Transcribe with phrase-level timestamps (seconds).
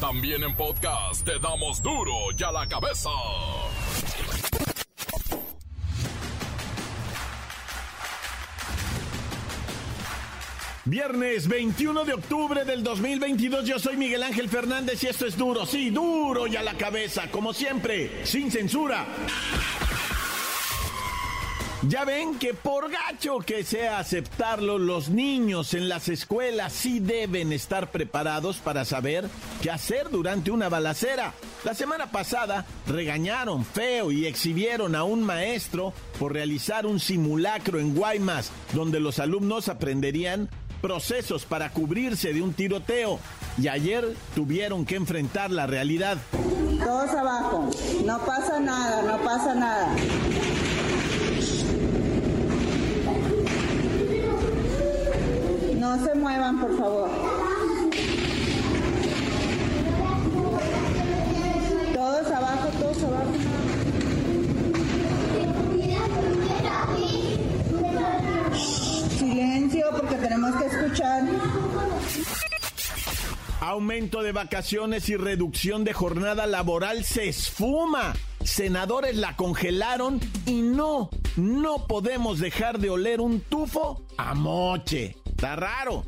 [0.00, 3.10] También en podcast te damos duro y a la cabeza.
[10.84, 15.66] Viernes 21 de octubre del 2022, yo soy Miguel Ángel Fernández y esto es duro,
[15.66, 19.04] sí, duro y a la cabeza, como siempre, sin censura.
[21.86, 27.52] Ya ven que por gacho que sea aceptarlo, los niños en las escuelas sí deben
[27.52, 29.28] estar preparados para saber
[29.62, 31.34] qué hacer durante una balacera.
[31.64, 37.94] La semana pasada regañaron feo y exhibieron a un maestro por realizar un simulacro en
[37.94, 40.48] Guaymas, donde los alumnos aprenderían
[40.82, 43.20] procesos para cubrirse de un tiroteo
[43.56, 46.18] y ayer tuvieron que enfrentar la realidad.
[46.84, 47.70] Todos abajo,
[48.04, 49.94] no pasa nada, no pasa nada.
[55.88, 57.08] No se muevan, por favor.
[61.94, 63.32] Todos abajo, todos abajo.
[69.18, 71.22] Silencio porque tenemos que escuchar.
[73.60, 78.12] Aumento de vacaciones y reducción de jornada laboral se esfuma.
[78.44, 85.16] Senadores la congelaron y no, no podemos dejar de oler un tufo a moche.
[85.38, 86.04] Está raro.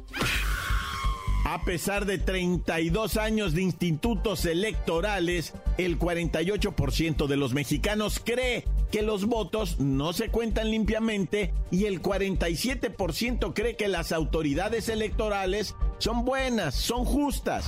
[1.45, 9.03] A pesar de 32 años de institutos electorales, el 48% de los mexicanos cree que
[9.03, 16.25] los votos no se cuentan limpiamente y el 47% cree que las autoridades electorales son
[16.25, 17.67] buenas, son justas.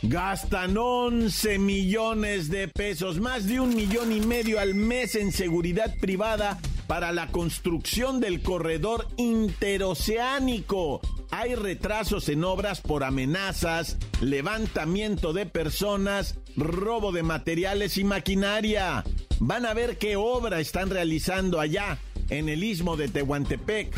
[0.00, 5.94] Gastan 11 millones de pesos, más de un millón y medio al mes en seguridad
[6.00, 6.58] privada
[6.88, 11.00] para la construcción del corredor interoceánico.
[11.30, 19.04] Hay retrasos en obras por amenazas, levantamiento de personas, robo de materiales y maquinaria.
[19.38, 21.98] Van a ver qué obra están realizando allá,
[22.30, 23.94] en el istmo de Tehuantepec.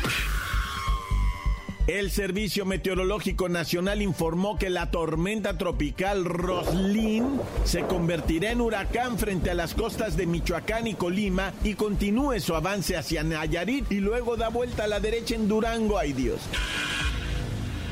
[1.90, 9.50] El Servicio Meteorológico Nacional informó que la tormenta tropical Roslin se convertirá en huracán frente
[9.50, 14.36] a las costas de Michoacán y Colima y continúe su avance hacia Nayarit y luego
[14.36, 15.98] da vuelta a la derecha en Durango.
[15.98, 16.38] ¡Ay Dios!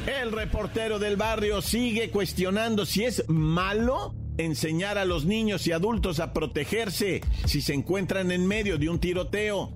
[0.06, 6.20] El reportero del barrio sigue cuestionando si es malo enseñar a los niños y adultos
[6.20, 9.72] a protegerse si se encuentran en medio de un tiroteo.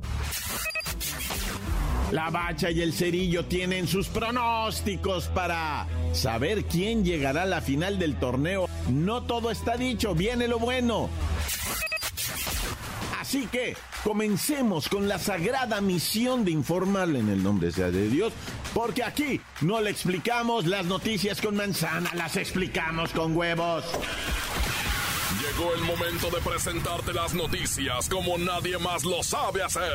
[2.13, 7.99] La Bacha y el Cerillo tienen sus pronósticos para saber quién llegará a la final
[7.99, 8.69] del torneo.
[8.91, 11.09] No todo está dicho, viene lo bueno.
[13.19, 13.75] Así que
[14.05, 18.35] comencemos con la sagrada misión de informarle en el nombre sea de Dios,
[18.75, 23.87] porque aquí no le explicamos las noticias con manzana, las explicamos con huevos.
[25.41, 29.95] Llegó el momento de presentarte las noticias como nadie más lo sabe hacer.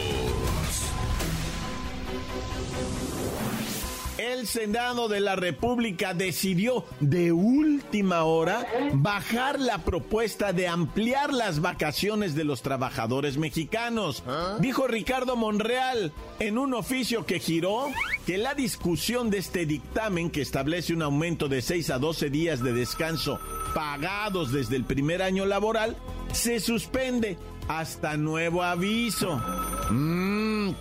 [4.31, 11.59] El Senado de la República decidió de última hora bajar la propuesta de ampliar las
[11.59, 14.23] vacaciones de los trabajadores mexicanos.
[14.59, 17.87] Dijo Ricardo Monreal en un oficio que giró
[18.25, 22.63] que la discusión de este dictamen que establece un aumento de 6 a 12 días
[22.63, 23.37] de descanso
[23.75, 25.97] pagados desde el primer año laboral
[26.31, 27.37] se suspende
[27.67, 29.41] hasta nuevo aviso.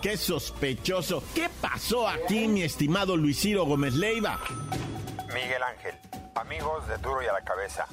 [0.00, 1.22] Qué sospechoso.
[1.34, 4.40] ¿Qué pasó aquí, mi estimado Luis Ciro Gómez Leiva?
[5.34, 5.94] Miguel Ángel,
[6.34, 7.86] amigos de Duro y a la Cabeza.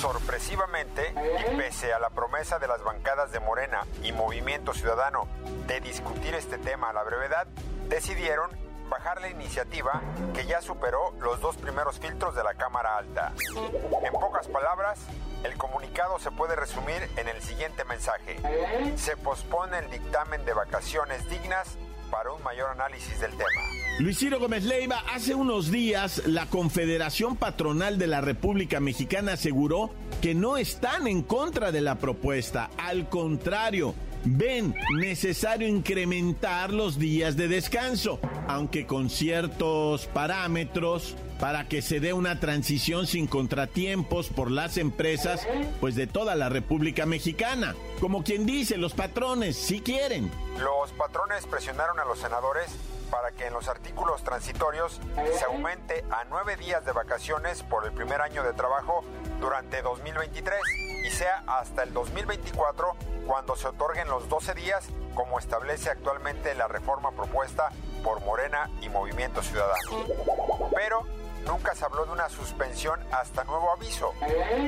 [0.00, 5.26] Sorpresivamente, y pese a la promesa de las bancadas de Morena y Movimiento Ciudadano
[5.66, 7.46] de discutir este tema a la brevedad,
[7.88, 8.50] decidieron
[8.88, 10.00] bajar la iniciativa
[10.34, 13.32] que ya superó los dos primeros filtros de la Cámara Alta.
[14.02, 14.98] En pocas palabras,
[15.44, 18.36] el comunicado se puede resumir en el siguiente mensaje.
[18.96, 21.76] Se pospone el dictamen de vacaciones dignas
[22.10, 23.62] para un mayor análisis del tema.
[23.98, 29.90] Luis Ciro Gómez Leiva, hace unos días la Confederación Patronal de la República Mexicana aseguró
[30.22, 33.94] que no están en contra de la propuesta, al contrario,
[34.24, 42.12] ven necesario incrementar los días de descanso, aunque con ciertos parámetros para que se dé
[42.12, 45.46] una transición sin contratiempos por las empresas,
[45.80, 47.74] pues de toda la República Mexicana.
[48.00, 50.30] Como quien dice, los patrones si quieren.
[50.58, 52.66] Los patrones presionaron a los senadores
[53.10, 55.00] para que en los artículos transitorios
[55.38, 59.02] se aumente a nueve días de vacaciones por el primer año de trabajo
[59.40, 60.58] durante 2023
[61.06, 62.96] y sea hasta el 2024
[63.26, 67.70] cuando se otorguen los 12 días como establece actualmente la reforma propuesta
[68.04, 70.04] por Morena y Movimiento Ciudadano.
[70.74, 71.06] Pero
[71.48, 74.12] nunca se habló de una suspensión hasta nuevo aviso.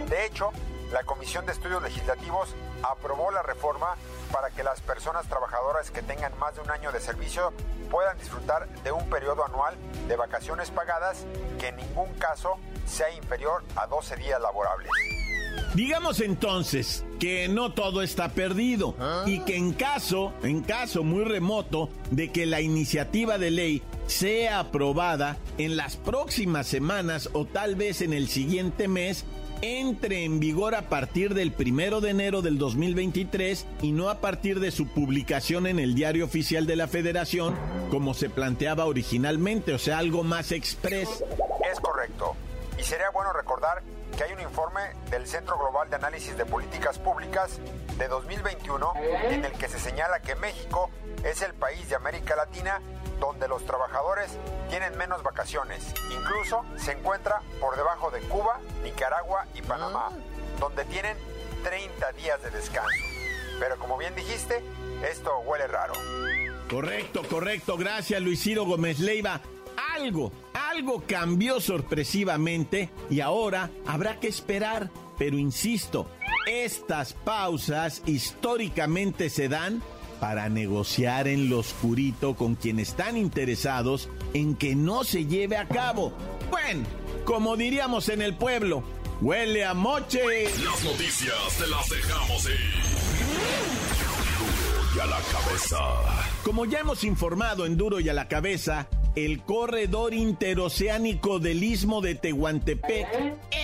[0.08, 0.50] De hecho,
[0.92, 2.48] la Comisión de Estudios Legislativos
[2.82, 3.94] aprobó la reforma
[4.32, 7.52] para que las personas trabajadoras que tengan más de un año de servicio
[7.90, 9.76] puedan disfrutar de un periodo anual
[10.08, 11.26] de vacaciones pagadas
[11.58, 12.56] que en ningún caso
[12.86, 14.90] sea inferior a 12 días laborables.
[15.74, 18.96] Digamos entonces que no todo está perdido
[19.26, 24.58] y que en caso, en caso muy remoto de que la iniciativa de ley sea
[24.58, 29.24] aprobada en las próximas semanas o tal vez en el siguiente mes,
[29.62, 34.58] entre en vigor a partir del primero de enero del 2023 y no a partir
[34.58, 37.54] de su publicación en el Diario Oficial de la Federación,
[37.90, 41.08] como se planteaba originalmente, o sea, algo más express.
[41.70, 42.34] Es correcto.
[42.78, 43.82] Y sería bueno recordar
[44.16, 44.80] que hay un informe
[45.10, 47.58] del Centro Global de Análisis de Políticas Públicas
[47.96, 48.92] de 2021
[49.30, 50.90] en el que se señala que México
[51.24, 52.80] es el país de América Latina
[53.20, 54.30] donde los trabajadores
[54.70, 55.94] tienen menos vacaciones.
[56.10, 60.10] Incluso se encuentra por debajo de Cuba, Nicaragua y Panamá,
[60.58, 61.16] donde tienen
[61.62, 63.04] 30 días de descanso.
[63.58, 64.64] Pero como bien dijiste,
[65.08, 65.92] esto huele raro.
[66.68, 67.76] Correcto, correcto.
[67.76, 69.40] Gracias, Luisiro Gómez Leiva.
[69.96, 74.90] Algo, algo cambió sorpresivamente y ahora habrá que esperar.
[75.18, 76.08] Pero insisto,
[76.46, 79.82] estas pausas históricamente se dan
[80.20, 85.66] para negociar en lo oscurito con quienes están interesados en que no se lleve a
[85.66, 86.12] cabo.
[86.50, 86.84] Bueno,
[87.24, 88.82] como diríamos en el pueblo,
[89.20, 90.44] huele a moche.
[90.64, 93.00] Las noticias te las dejamos ir.
[94.38, 95.78] Duro y a la cabeza.
[96.44, 102.00] Como ya hemos informado en Duro y a la cabeza, el corredor interoceánico del istmo
[102.00, 103.08] de Tehuantepec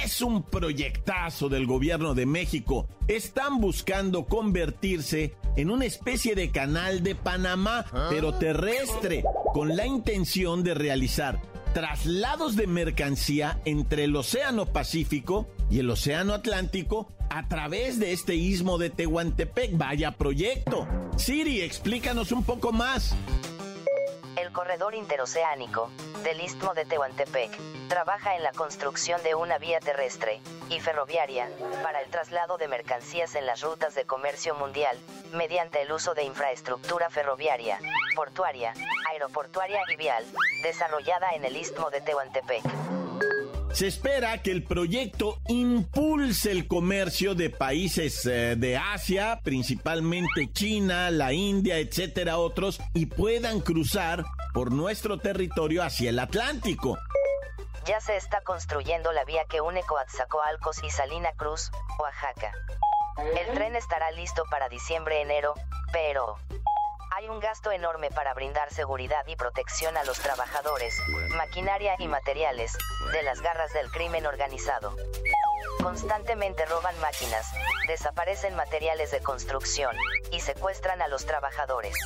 [0.05, 2.89] es un proyectazo del gobierno de México.
[3.07, 10.65] Están buscando convertirse en una especie de canal de Panamá, pero terrestre, con la intención
[10.65, 11.41] de realizar
[11.73, 18.35] traslados de mercancía entre el Océano Pacífico y el Océano Atlántico a través de este
[18.35, 19.77] istmo de Tehuantepec.
[19.77, 20.89] Vaya proyecto.
[21.17, 23.15] Siri, explícanos un poco más
[24.57, 25.91] corredor interoceánico
[26.25, 27.51] del Istmo de Tehuantepec
[27.91, 31.51] trabaja en la construcción de una vía terrestre y ferroviaria
[31.83, 34.97] para el traslado de mercancías en las rutas de comercio mundial
[35.35, 37.79] mediante el uso de infraestructura ferroviaria,
[38.17, 38.73] portuaria,
[39.11, 40.25] aeroportuaria y vial
[40.63, 42.65] desarrollada en el Istmo de Tehuantepec.
[43.77, 51.11] Se espera que el proyecto impulse el comercio de países eh, de Asia, principalmente China,
[51.11, 54.25] la India, etcétera, otros, y puedan cruzar
[54.55, 56.97] por nuestro territorio hacia el Atlántico.
[57.85, 62.53] Ya se está construyendo la vía que une Coatzacoalcos y Salina Cruz, Oaxaca.
[63.39, 65.53] El tren estará listo para diciembre-enero,
[65.93, 66.39] pero
[67.17, 71.01] hay un gasto enorme para brindar seguridad y protección a los trabajadores,
[71.35, 72.77] maquinaria y materiales,
[73.11, 74.95] de las garras del crimen organizado.
[75.83, 77.51] Constantemente roban máquinas,
[77.89, 79.97] desaparecen materiales de construcción,
[80.31, 81.97] y secuestran a los trabajadores.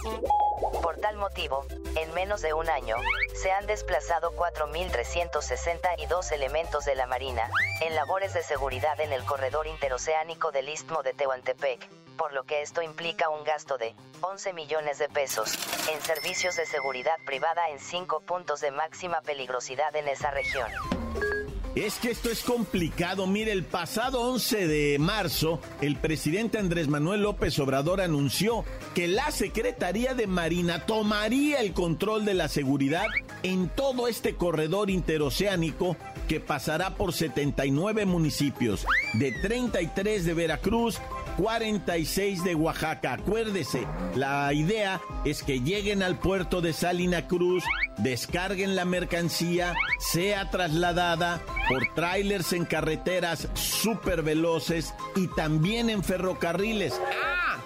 [0.81, 2.95] Por tal motivo, en menos de un año,
[3.35, 7.51] se han desplazado 4.362 elementos de la Marina,
[7.81, 11.89] en labores de seguridad en el corredor interoceánico del Istmo de Tehuantepec,
[12.21, 15.55] por lo que esto implica un gasto de 11 millones de pesos
[15.91, 20.69] en servicios de seguridad privada en cinco puntos de máxima peligrosidad en esa región.
[21.75, 23.27] Es que esto es complicado.
[23.27, 29.31] Mire, el pasado 11 de marzo, el presidente Andrés Manuel López Obrador anunció que la
[29.31, 33.07] Secretaría de Marina tomaría el control de la seguridad
[33.43, 35.97] en todo este corredor interoceánico
[36.29, 41.01] que pasará por 79 municipios, de 33 de Veracruz,
[41.37, 43.15] 46 de Oaxaca.
[43.15, 47.65] Acuérdese, la idea es que lleguen al puerto de Salina Cruz,
[47.99, 57.01] descarguen la mercancía, sea trasladada por trailers en carreteras súper veloces y también en ferrocarriles.
[57.23, 57.59] ¡Ah!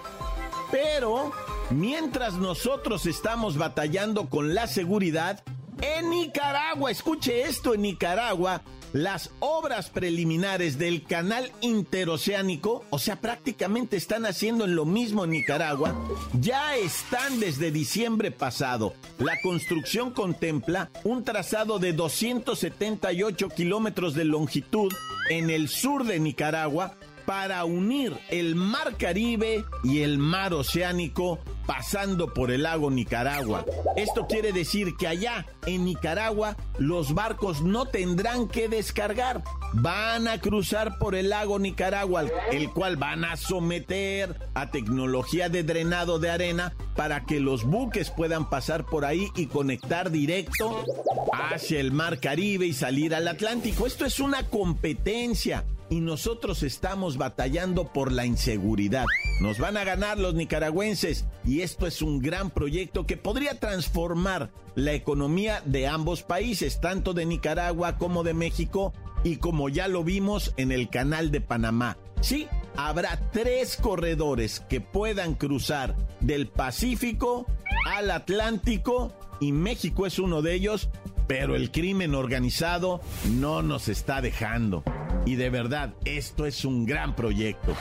[0.71, 1.33] Pero,
[1.71, 5.43] mientras nosotros estamos batallando con la seguridad,
[5.85, 8.63] En Nicaragua, escuche esto, en Nicaragua,
[8.95, 15.31] las obras preliminares del canal interoceánico, o sea, prácticamente están haciendo en lo mismo en
[15.31, 15.95] Nicaragua,
[16.41, 18.95] ya están desde diciembre pasado.
[19.19, 24.91] La construcción contempla un trazado de 278 kilómetros de longitud
[25.29, 26.97] en el sur de Nicaragua
[27.27, 33.65] para unir el mar Caribe y el mar Oceánico pasando por el lago Nicaragua.
[33.97, 39.43] Esto quiere decir que allá, en Nicaragua, los barcos no tendrán que descargar.
[39.73, 45.63] Van a cruzar por el lago Nicaragua, el cual van a someter a tecnología de
[45.63, 50.85] drenado de arena para que los buques puedan pasar por ahí y conectar directo
[51.33, 53.87] hacia el mar Caribe y salir al Atlántico.
[53.87, 59.05] Esto es una competencia y nosotros estamos batallando por la inseguridad.
[59.41, 64.51] Nos van a ganar los nicaragüenses y esto es un gran proyecto que podría transformar
[64.75, 70.03] la economía de ambos países, tanto de Nicaragua como de México y como ya lo
[70.03, 71.97] vimos en el canal de Panamá.
[72.21, 77.47] Sí, habrá tres corredores que puedan cruzar del Pacífico
[77.87, 80.89] al Atlántico y México es uno de ellos,
[81.29, 84.83] pero el crimen organizado no nos está dejando.
[85.27, 87.75] Y de verdad, esto es un gran proyecto.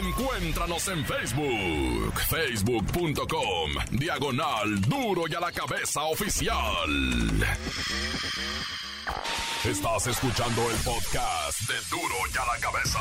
[0.00, 6.56] Encuéntranos en Facebook, facebook.com, diagonal duro y a la cabeza oficial.
[9.64, 13.00] Estás escuchando el podcast de duro y a la cabeza.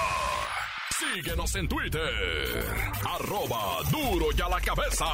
[0.97, 2.65] Síguenos en Twitter,
[3.05, 5.05] arroba duro y a la cabeza.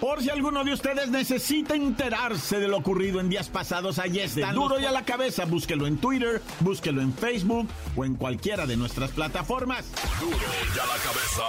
[0.00, 4.52] Por si alguno de ustedes necesita enterarse de lo ocurrido en días pasados, allí está.
[4.52, 8.76] Duro y a la cabeza, búsquelo en Twitter, búsquelo en Facebook o en cualquiera de
[8.76, 9.90] nuestras plataformas.
[10.20, 11.42] Duro y a la cabeza.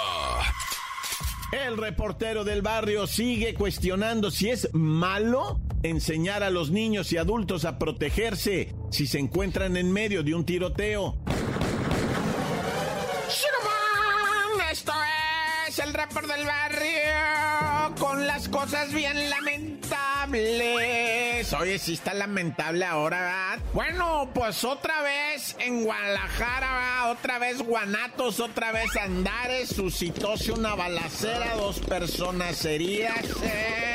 [1.52, 7.66] El reportero del barrio sigue cuestionando si es malo enseñar a los niños y adultos
[7.66, 11.18] a protegerse si se encuentran en medio de un tiroteo.
[18.30, 21.52] Las cosas bien lamentables.
[21.54, 23.58] Oye, sí está lamentable ahora, ¿verdad?
[23.74, 27.12] Bueno, pues otra vez en Guadalajara, ¿verdad?
[27.12, 33.26] otra vez Guanatos, otra vez Andares, suscitóse una balacera, dos personas heridas.
[33.42, 33.89] Eh.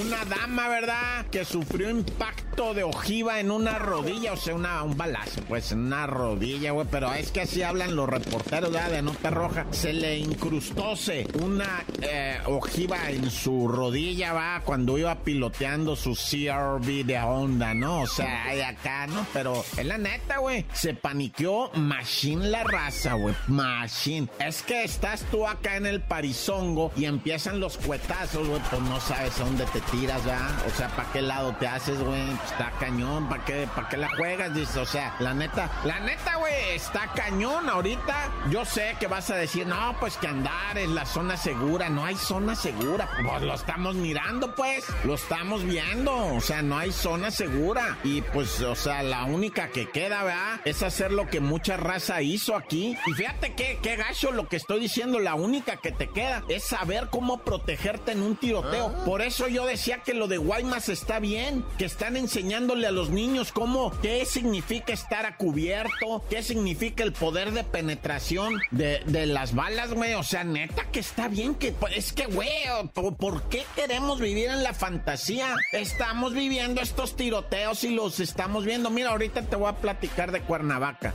[0.00, 1.26] Una dama, ¿verdad?
[1.30, 6.06] Que sufrió impacto de ojiva en una rodilla, o sea, un balazo, pues en una
[6.06, 6.86] rodilla, güey.
[6.90, 8.90] Pero es que así hablan los reporteros ¿verdad?
[8.90, 9.66] de Nota Roja.
[9.72, 17.04] Se le incrustóse una eh, ojiva en su rodilla, va, cuando iba piloteando su CRV
[17.04, 18.02] de Honda, ¿no?
[18.02, 19.26] O sea, hay acá, ¿no?
[19.32, 20.64] Pero es la neta, güey.
[20.72, 23.34] Se paniqueó Machine la raza, güey.
[23.48, 24.28] Machine.
[24.38, 29.00] Es que estás tú acá en el parizongo y empiezan los cuetazos, güey, pues no
[29.00, 30.50] sabes a dónde te tiras, ¿verdad?
[30.66, 32.26] O sea, ¿para qué lado te haces, güey?
[32.36, 34.54] Pues está cañón, ¿para qué, ¿para qué la juegas?
[34.54, 38.14] Dice, o sea, la neta, la neta, güey, está cañón ahorita.
[38.50, 41.88] Yo sé que vas a decir, no, pues que andar en la zona segura.
[41.88, 43.08] No hay zona segura.
[43.22, 44.84] Pues lo estamos mirando, pues.
[45.04, 46.34] Lo estamos viendo.
[46.34, 47.98] O sea, no hay zona segura.
[48.04, 50.60] Y pues, o sea, la única que queda, ¿verdad?
[50.64, 52.96] Es hacer lo que mucha raza hizo aquí.
[53.06, 55.18] Y fíjate qué, qué gacho lo que estoy diciendo.
[55.18, 58.92] La única que te queda es saber cómo protegerte en un tiroteo.
[59.04, 63.10] Por eso yo decía que lo de Guaymas está bien, que están enseñándole a los
[63.10, 69.26] niños cómo, qué significa estar a cubierto, qué significa el poder de penetración de, de
[69.26, 70.14] las balas, güey.
[70.14, 72.48] O sea, neta que está bien que, pues, es que, güey,
[72.94, 75.54] ¿por, ¿por qué queremos vivir en la fantasía?
[75.72, 78.90] Estamos viviendo estos tiroteos y los estamos viendo.
[78.90, 81.14] Mira, ahorita te voy a platicar de Cuernavaca.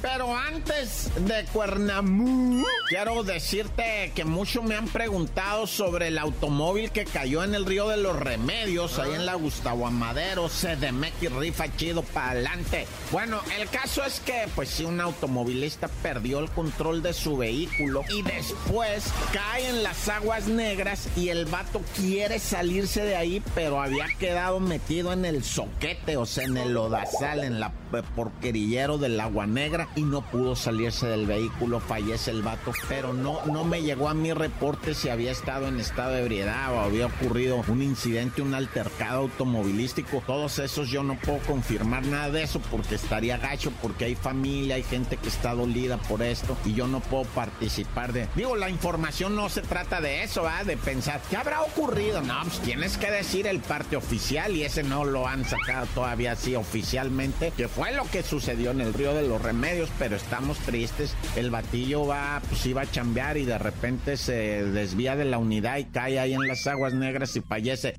[0.00, 7.04] Pero antes de Cuernamú, quiero decirte que mucho me han preguntado sobre el automóvil que
[7.04, 12.02] cayó en el río de los Remedios, ahí en la Gustavo Amadero, CDMX rifa chido
[12.02, 12.86] para adelante.
[13.10, 18.02] Bueno, el caso es que, pues si un automovilista perdió el control de su vehículo
[18.08, 23.80] y después cae en las aguas negras y el vato quiere salirse de ahí, pero
[23.80, 28.98] había quedado metido en el soquete, o sea, en el lodazal, en la eh, porquerillero
[28.98, 33.64] del agua negra y no pudo salirse del vehículo, fallece el vato, pero no, no
[33.64, 37.62] me llegó a mi reporte si había estado en estado de ebriedad o había ocurrido
[37.68, 40.22] un incidente, un altercado automovilístico.
[40.26, 44.76] Todos esos yo no puedo confirmar nada de eso porque estaría gacho, porque hay familia,
[44.76, 48.28] hay gente que está dolida por esto y yo no puedo participar de...
[48.34, 50.48] Digo, la información no se trata de eso.
[50.64, 52.22] De pensar, ¿qué habrá ocurrido?
[52.22, 56.32] No, pues tienes que decir el parte oficial y ese no lo han sacado todavía
[56.32, 60.58] así oficialmente, que fue lo que sucedió en el río de los remedios, pero estamos
[60.58, 61.14] tristes.
[61.36, 65.78] El batillo va, pues iba a chambear y de repente se desvía de la unidad
[65.78, 67.94] y cae ahí en las aguas negras y fallece.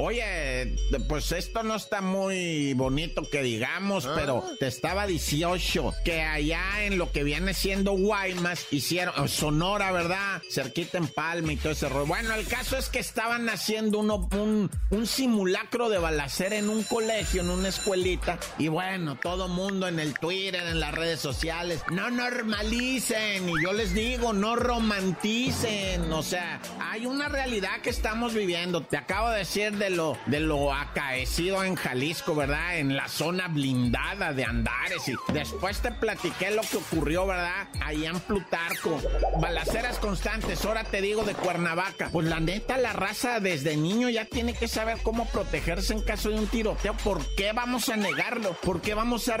[0.00, 0.76] Oye,
[1.08, 4.12] pues esto no está muy bonito que digamos, ah.
[4.14, 10.40] pero te estaba 18 que allá en lo que viene siendo Guaymas hicieron Sonora, ¿verdad?
[10.48, 12.06] Cerquita en Palma y todo ese rollo.
[12.06, 16.84] Bueno, el caso es que estaban haciendo uno, un, un simulacro de balacera en un
[16.84, 18.38] colegio, en una escuelita.
[18.56, 23.48] Y bueno, todo mundo en el Twitter, en las redes sociales, no normalicen.
[23.48, 26.12] Y yo les digo, no romanticen.
[26.12, 28.82] O sea, hay una realidad que estamos viviendo.
[28.90, 32.78] Te acabo de decir de lo, de lo acaecido en Jalisco, ¿verdad?
[32.78, 35.06] En la zona blindada de Andares.
[35.08, 37.68] Y después te platiqué lo que ocurrió, ¿verdad?
[37.82, 38.98] Ahí en Plutarco.
[39.40, 42.08] Balaceras constantes, ahora te digo de Cuernavaca.
[42.10, 46.30] Pues la neta, la raza desde niño ya tiene que saber cómo protegerse en caso
[46.30, 46.94] de un tiroteo.
[46.94, 48.54] ¿Por qué vamos a negarlo?
[48.62, 49.36] ¿Por qué vamos a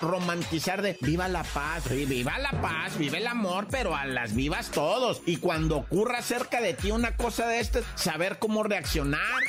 [0.00, 1.88] romantizar de viva la paz?
[1.90, 5.22] Viva la paz, vive el amor, pero a las vivas todos.
[5.26, 8.91] Y cuando ocurra cerca de ti una cosa de este, saber cómo reaccionar,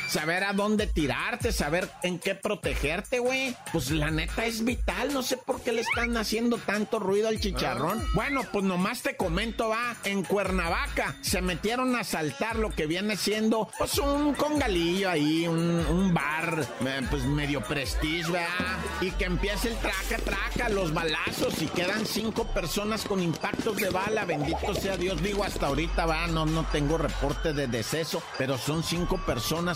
[0.08, 3.56] saber a dónde tirarte, saber en qué protegerte, güey.
[3.74, 7.42] Pues la neta es vital, no sé por qué le están haciendo tanto ruido al
[7.42, 8.00] chicharrón.
[8.02, 8.10] Ah.
[8.14, 13.18] Bueno, pues nomás te comento, va, en Cuernavaca se metieron a saltar lo que viene
[13.18, 16.66] siendo, pues un congalillo ahí, un, bar,
[17.10, 18.78] pues medio prestige, ¿verdad?
[19.02, 23.90] Y que empiece el traca, traca, los balazos y quedan cinco personas con impactos de
[23.90, 28.58] bala, bendito sea Dios, digo, hasta ahorita, va, no, no tengo reporte de deceso, pero
[28.58, 29.33] son cinco personas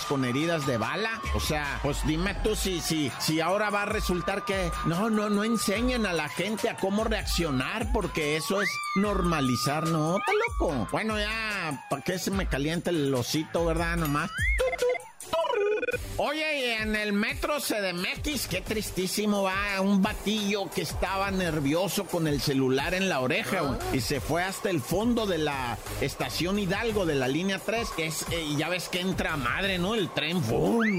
[0.07, 1.19] con heridas de bala.
[1.33, 5.29] O sea, pues dime tú si, si, si ahora va a resultar que no, no,
[5.29, 10.17] no enseñan a la gente a cómo reaccionar, porque eso es normalizar, ¿no?
[10.17, 10.87] Está loco.
[10.91, 13.97] Bueno, ya, ¿para qué se me calienta el osito, verdad?
[13.97, 14.29] Nomás.
[16.17, 22.41] Oye, en el metro CDMX, qué tristísimo va un batillo que estaba nervioso con el
[22.41, 27.15] celular en la oreja y se fue hasta el fondo de la estación Hidalgo de
[27.15, 27.87] la línea 3.
[27.99, 29.95] Es, eh, y ya ves que entra madre, ¿no?
[29.95, 30.41] El tren.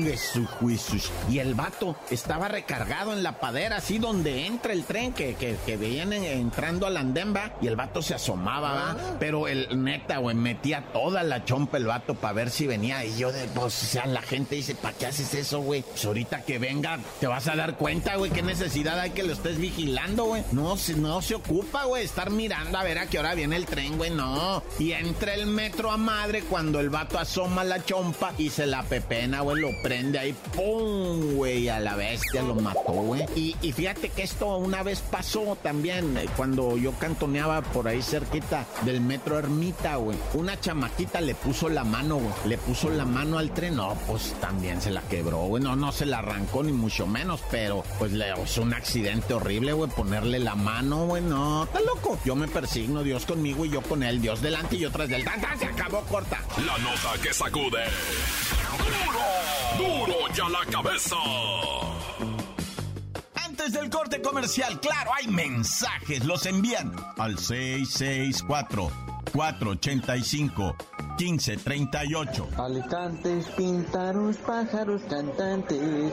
[0.04, 0.98] De su juicio.
[1.28, 5.58] Y el vato estaba recargado en la padera, así donde entra el tren, que, que,
[5.66, 7.52] que veían entrando al andén, va.
[7.60, 8.90] Y el vato se asomaba, va.
[8.92, 9.16] Ah.
[9.20, 13.04] Pero el neta, güey, metía toda la chompa el vato para ver si venía.
[13.04, 15.82] Y yo, de, pues, o sea, la gente dice, ¿para qué haces eso, güey?
[15.82, 19.32] Pues ahorita que venga, te vas a dar cuenta, güey, qué necesidad hay que lo
[19.32, 20.42] estés vigilando, güey.
[20.52, 23.96] No, no se ocupa, güey, estar mirando a ver a qué hora viene el tren,
[23.96, 24.62] güey, no.
[24.78, 28.82] Y entra el metro a madre cuando el vato asoma la chompa y se la
[28.82, 31.34] pepena, güey, lo prende ahí, ¡pum!
[31.34, 33.24] güey, a la bestia lo mató, güey.
[33.34, 38.02] Y, y fíjate que esto una vez pasó también, eh, cuando yo cantoneaba por ahí
[38.02, 40.18] cerquita del metro Ermita, güey.
[40.34, 42.32] Una chamaquita le puso la mano, güey.
[42.46, 45.62] Le puso la mano al tren, no, pues también se la quebró, güey.
[45.62, 49.72] No, no se la arrancó ni mucho menos, pero pues le hizo un accidente horrible,
[49.72, 49.90] güey.
[49.90, 52.18] Ponerle la mano, güey, no, está loco.
[52.24, 54.20] Yo me persigno, Dios conmigo y yo con él.
[54.20, 55.24] Dios delante y yo tras del.
[55.24, 56.40] ¡Tan, Se acabó corta.
[56.66, 57.84] La nota que sacude.
[59.76, 60.06] ¡Duro!
[60.06, 61.16] ¡Duro ya la cabeza!
[63.34, 66.24] Antes del corte comercial, claro, hay mensajes.
[66.24, 70.76] Los envían al 664 485
[71.18, 72.48] 1538.
[72.56, 76.12] Alicantes, pintaros, pájaros cantantes.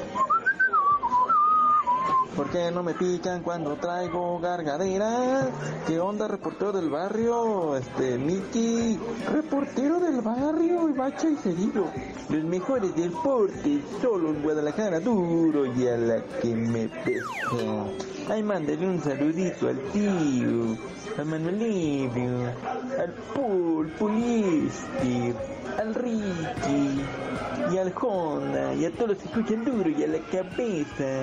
[2.36, 5.48] ¿Por qué no me pican cuando traigo gargadera?
[5.88, 7.78] ¿Qué onda, reportero del barrio?
[7.78, 9.00] Este, Miki,
[9.32, 11.86] reportero del barrio, y bacha y seguido.
[12.30, 17.26] Los mejores deportes, solo en Guadalajara, duro y a la que me pesa.
[18.30, 20.76] Ay, mándale un saludito al tío
[21.18, 22.52] a Manuelino,
[23.00, 23.14] al
[23.98, 25.34] Pulisti,
[25.80, 27.02] al Ricky
[27.72, 31.22] y al Honda y a todos los que escuchan duro y a la cabeza.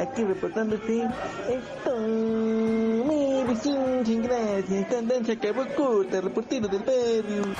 [0.00, 1.08] Aquí reportándose
[1.48, 1.96] esto.
[1.98, 5.28] Mi muchas gracias.
[5.30, 7.54] Acabó corta, reportero del barrio.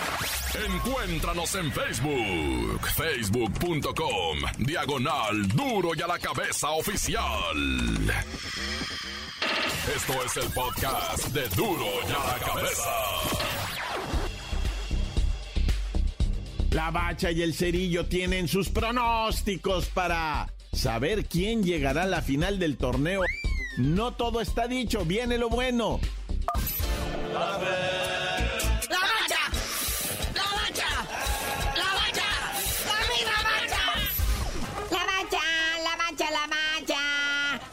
[0.75, 7.57] Encuéntranos en Facebook, facebook.com, diagonal duro y a la cabeza oficial.
[9.94, 12.90] Esto es el podcast de Duro y a la Cabeza.
[16.72, 22.59] La Bacha y el Cerillo tienen sus pronósticos para saber quién llegará a la final
[22.59, 23.23] del torneo.
[23.79, 26.01] No todo está dicho, viene lo bueno.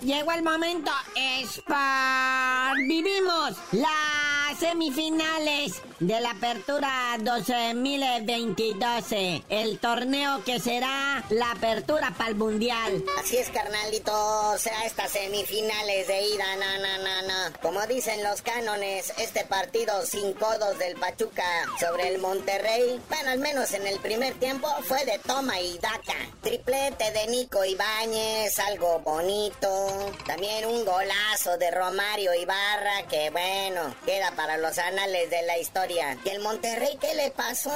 [0.01, 2.77] Llegó el momento, Sport.
[2.87, 4.32] Vivimos la
[4.63, 9.03] semifinales de la Apertura 2022,
[9.49, 13.03] el torneo que será la apertura para el Mundial.
[13.19, 17.53] Así es, carnalito, estas semifinales de ida, na, na, na, na.
[17.61, 21.43] Como dicen los cánones, este partido sin codos del Pachuca
[21.77, 26.15] sobre el Monterrey, bueno, al menos en el primer tiempo fue de toma y daca.
[26.41, 30.13] Triplete de Nico Ibáñez, algo bonito.
[30.25, 36.17] También un golazo de Romario Ibarra, que bueno, queda para los anales de la historia.
[36.23, 37.71] ¿Y el Monterrey qué le pasó?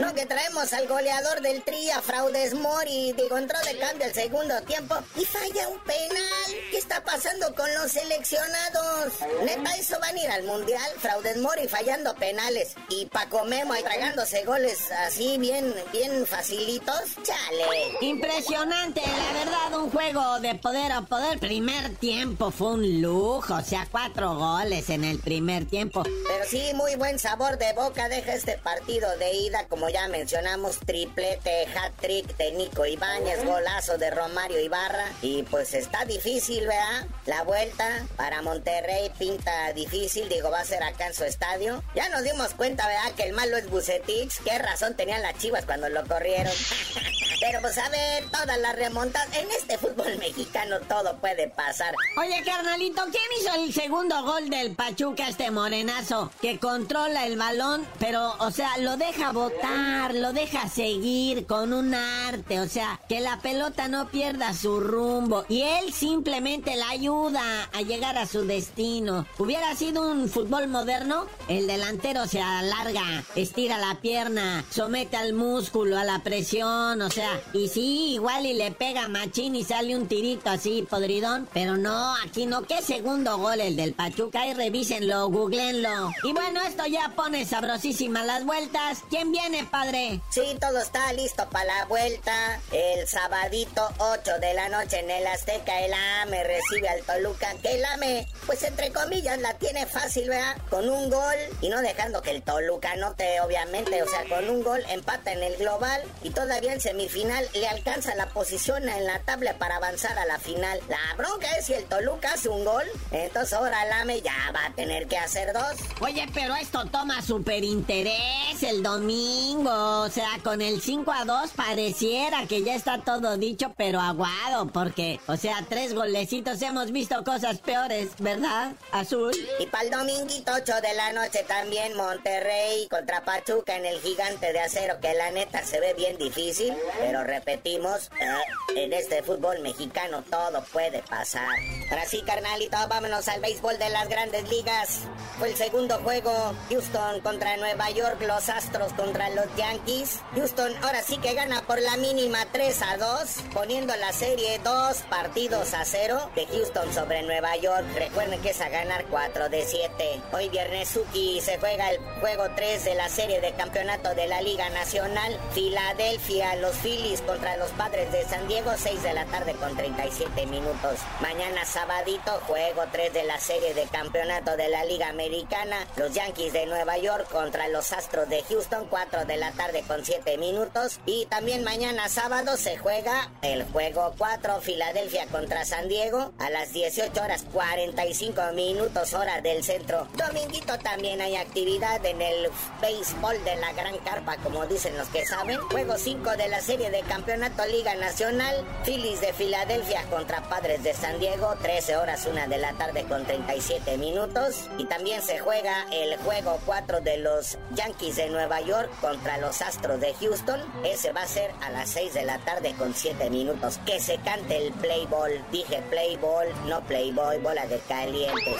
[0.00, 4.60] No, que traemos al goleador del Tria, Fraudes Mori, digo, entró de cambio el segundo
[4.62, 6.54] tiempo y falla un penal.
[6.70, 9.12] ¿Qué está pasando con los seleccionados?
[9.44, 14.44] Neta, eso van a ir al Mundial, Fraudes Mori fallando penales y Paco Memo tragándose
[14.44, 17.02] goles así bien, bien facilitos.
[17.22, 17.96] Chale.
[18.00, 21.38] Impresionante, la verdad, un juego de poder a poder.
[21.38, 26.02] Primer tiempo fue un lujo, o sea, cuatro goles en el primer tiempo.
[26.26, 30.78] Pero sí, muy buen sabor de boca deja este partido de ida, como ya mencionamos,
[30.78, 35.06] triplete, hat-trick de Nico Ibáñez, golazo de Romario Ibarra.
[35.22, 37.06] Y pues está difícil, ¿verdad?
[37.26, 41.82] La vuelta para Monterrey pinta difícil, digo, va a ser acá en su estadio.
[41.94, 43.12] Ya nos dimos cuenta, ¿verdad?
[43.16, 44.42] Que el malo es Bucetich.
[44.44, 46.52] Qué razón tenían las chivas cuando lo corrieron.
[47.44, 49.22] Pero pues a ver, todas las remontas.
[49.36, 51.94] En este fútbol mexicano todo puede pasar.
[52.16, 56.30] Oye, carnalito, ¿quién hizo el segundo gol del Pachuca, este morenazo?
[56.40, 61.94] Que controla el balón, pero, o sea, lo deja botar, lo deja seguir con un
[61.94, 62.60] arte.
[62.60, 65.44] O sea, que la pelota no pierda su rumbo.
[65.50, 69.26] Y él simplemente la ayuda a llegar a su destino.
[69.36, 75.98] Hubiera sido un fútbol moderno, el delantero se alarga, estira la pierna, somete al músculo,
[75.98, 80.08] a la presión, o sea, y sí, igual y le pega machín y sale un
[80.08, 84.46] tirito así, podridón, pero no, aquí no, ¿qué segundo gol el del Pachuca?
[84.46, 86.10] Y revísenlo, googleenlo.
[86.22, 89.02] Y bueno, esto ya pone sabrosísimas las vueltas.
[89.10, 90.20] ¿Quién viene, padre?
[90.30, 92.60] Sí, todo está listo para la vuelta.
[92.72, 95.92] El sabadito 8 de la noche en el Azteca, el
[96.22, 100.56] AME recibe al Toluca, que el AME, pues entre comillas, la tiene fácil, ¿verdad?
[100.70, 104.62] Con un gol y no dejando que el Toluca note, obviamente, o sea, con un
[104.62, 107.23] gol empata en el global y todavía en semifinal
[107.54, 110.80] le alcanza la posición en la tabla para avanzar a la final.
[110.88, 114.66] La bronca es si el Toluca hace un gol, entonces ahora el AME ya va
[114.66, 115.76] a tener que hacer dos.
[116.00, 120.02] Oye, pero esto toma súper interés el domingo.
[120.02, 124.66] O sea, con el 5 a 2 pareciera que ya está todo dicho, pero aguado,
[124.72, 128.72] porque, o sea, tres golecitos hemos visto cosas peores, ¿verdad?
[128.92, 129.34] Azul.
[129.58, 134.52] Y para el dominguito 8 de la noche también Monterrey contra Pachuca en el gigante
[134.52, 139.60] de acero, que la neta se ve bien difícil, pero repetimos, eh, en este fútbol
[139.60, 141.58] mexicano todo puede pasar.
[141.90, 145.02] Ahora sí, carnalito, vámonos al béisbol de las grandes ligas.
[145.38, 150.20] Fue el segundo juego, Houston contra Nueva York, los Astros contra los Yankees.
[150.34, 154.96] Houston ahora sí que gana por la mínima 3 a 2, poniendo la serie 2
[155.10, 157.84] partidos a 0 de Houston sobre Nueva York.
[157.94, 160.22] Recuerden que es a ganar 4 de 7.
[160.32, 164.40] Hoy viernes Suki se juega el juego 3 de la serie de campeonato de la
[164.40, 165.38] Liga Nacional.
[165.52, 170.46] Filadelfia, los Phillies contra los Padres de San Diego, 6 de la tarde con 37
[170.46, 171.00] minutos.
[171.20, 175.86] Mañana sabadito, juego 3 de la serie de campeonato de la Liga Americana.
[175.96, 180.02] Los Yankees de Nueva York contra los Astros de Houston, 4 de la tarde con
[180.02, 180.98] 7 minutos.
[181.04, 186.72] Y también mañana sábado se juega el juego 4, Filadelfia contra San Diego, a las
[186.72, 190.08] 18 horas 45 minutos hora del centro.
[190.14, 192.48] Dominguito también hay actividad en el
[192.80, 195.60] béisbol de la Gran Carpa, como dicen los que saben.
[195.60, 200.94] Juego 5 de la serie de campeonato Liga Nacional, Phillies de Filadelfia contra Padres de
[200.94, 204.68] San Diego, 13 horas 1 de la tarde con 37 minutos.
[204.78, 209.62] Y también se juega el juego 4 de los Yankees de Nueva York contra los
[209.62, 210.60] Astros de Houston.
[210.84, 213.80] Ese va a ser a las 6 de la tarde con 7 minutos.
[213.86, 215.44] Que se cante el play ball.
[215.50, 218.56] Dije play ball, no playboy, bola de calientes.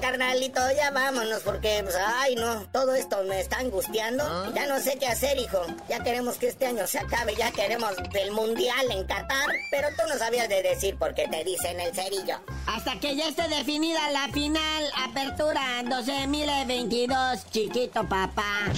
[0.00, 4.52] Carnalito, ya vámonos porque, pues, ay no, todo esto me está angustiando.
[4.54, 5.60] Ya no sé qué hacer, hijo.
[5.88, 9.50] Ya queremos que este año se acabe, ya queremos el mundial en Qatar.
[9.70, 12.40] Pero tú no sabías de decir porque te dicen el cerillo.
[12.66, 18.72] Hasta que ya esté definida la final, apertura 12.022, chiquito papá.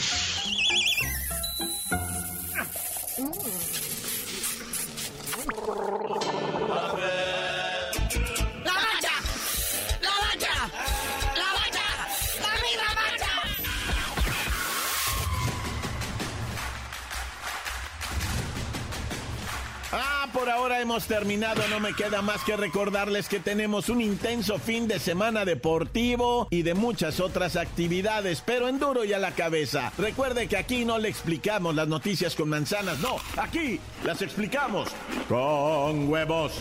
[20.67, 21.63] Hora hemos terminado.
[21.69, 26.63] No me queda más que recordarles que tenemos un intenso fin de semana deportivo y
[26.63, 29.93] de muchas otras actividades, pero en duro y a la cabeza.
[29.97, 34.89] Recuerde que aquí no le explicamos las noticias con manzanas, no, aquí las explicamos
[35.29, 36.61] con huevos.